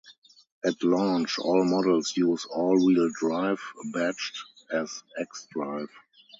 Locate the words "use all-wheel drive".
2.17-3.61